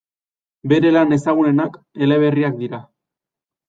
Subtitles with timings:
[0.73, 2.85] Bere lan ezagunenak eleberriak dira.